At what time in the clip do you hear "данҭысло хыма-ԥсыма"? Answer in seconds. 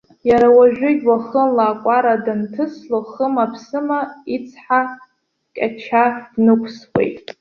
2.25-3.99